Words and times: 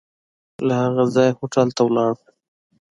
له 0.67 0.73
هغه 0.83 1.03
ځایه 1.15 1.33
هوټل 1.39 1.67
ته 1.77 1.81
ولاړو. 1.85 2.21